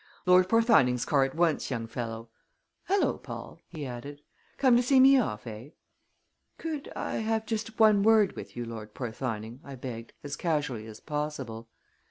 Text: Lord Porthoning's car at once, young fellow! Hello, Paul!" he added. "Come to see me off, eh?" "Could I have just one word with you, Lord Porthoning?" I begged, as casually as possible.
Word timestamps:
Lord 0.25 0.49
Porthoning's 0.49 1.05
car 1.05 1.23
at 1.25 1.35
once, 1.35 1.69
young 1.69 1.85
fellow! 1.85 2.29
Hello, 2.85 3.19
Paul!" 3.19 3.59
he 3.67 3.85
added. 3.85 4.21
"Come 4.57 4.75
to 4.75 4.81
see 4.81 4.99
me 4.99 5.19
off, 5.19 5.45
eh?" 5.45 5.69
"Could 6.57 6.91
I 6.95 7.17
have 7.17 7.45
just 7.45 7.77
one 7.79 8.01
word 8.01 8.35
with 8.35 8.57
you, 8.57 8.65
Lord 8.65 8.95
Porthoning?" 8.95 9.59
I 9.63 9.75
begged, 9.75 10.13
as 10.23 10.35
casually 10.35 10.87
as 10.87 11.01
possible. 11.01 11.67